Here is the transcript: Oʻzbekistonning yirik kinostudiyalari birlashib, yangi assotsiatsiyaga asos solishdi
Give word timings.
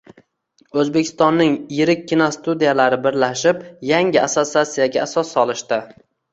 Oʻzbekistonning 0.83 1.53
yirik 1.81 2.01
kinostudiyalari 2.13 2.99
birlashib, 3.05 3.63
yangi 3.93 4.23
assotsiatsiyaga 4.27 5.07
asos 5.09 5.39
solishdi 5.41 5.83